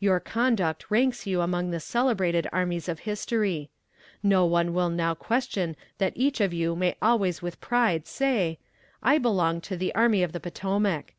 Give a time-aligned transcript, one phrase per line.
[0.00, 3.70] Your conduct ranks you among the celebrated armies of history.
[4.24, 8.58] No one will now question that each of you may always with pride say:
[9.04, 11.14] 'I belong to the Army of the Potomac.'